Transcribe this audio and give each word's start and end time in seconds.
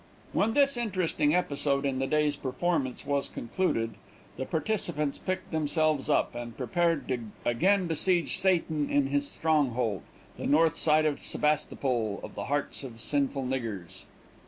When 0.33 0.53
this 0.53 0.77
interesting 0.77 1.35
episode 1.35 1.85
in 1.85 1.99
the 1.99 2.07
day's 2.07 2.35
performance 2.35 3.05
was 3.05 3.27
concluded, 3.27 3.97
the 4.35 4.47
participants 4.47 5.19
picked 5.19 5.51
themselves 5.51 6.09
up, 6.09 6.33
and 6.33 6.57
prepared 6.57 7.07
to 7.09 7.19
again 7.45 7.85
besiege 7.85 8.39
Satan 8.39 8.89
in 8.89 9.09
his 9.09 9.27
stronghold, 9.29 10.01
the 10.37 10.47
north 10.47 10.75
side 10.75 11.05
of 11.05 11.19
Sebastopol 11.19 12.19
of 12.23 12.33
the 12.33 12.45
hearts 12.45 12.83
of 12.83 12.99
sinful 12.99 13.43
niggers. 13.43 14.05